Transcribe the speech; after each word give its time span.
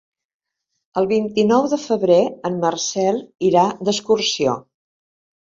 El 1.01 1.07
vint-i-nou 1.11 1.67
de 1.75 1.79
febrer 1.83 2.17
en 2.51 2.57
Marcel 2.65 3.21
irà 3.51 3.67
d'excursió. 3.89 4.57